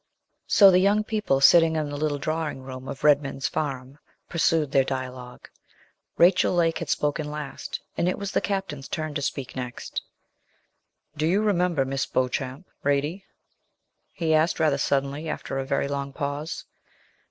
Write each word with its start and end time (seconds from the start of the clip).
So 0.47 0.71
the 0.71 0.79
young 0.79 1.03
people 1.03 1.41
sitting 1.41 1.75
in 1.75 1.91
the 1.91 1.95
little 1.95 2.17
drawing 2.17 2.63
room 2.63 2.87
of 2.87 3.03
Redman's 3.03 3.47
farm 3.47 3.99
pursued 4.27 4.71
their 4.71 4.83
dialogue; 4.83 5.47
Rachel 6.17 6.55
Lake 6.55 6.79
had 6.79 6.89
spoken 6.89 7.29
last, 7.29 7.79
and 7.95 8.09
it 8.09 8.17
was 8.17 8.31
the 8.31 8.41
captain's 8.41 8.87
turn 8.87 9.13
to 9.13 9.21
speak 9.21 9.55
next. 9.55 10.01
'Do 11.15 11.27
you 11.27 11.43
remember 11.43 11.85
Miss 11.85 12.07
Beauchamp, 12.07 12.65
Radie?' 12.83 13.25
he 14.11 14.33
asked 14.33 14.59
rather 14.59 14.79
suddenly, 14.79 15.29
after 15.29 15.59
a 15.59 15.65
very 15.65 15.87
long 15.87 16.13
pause. 16.13 16.65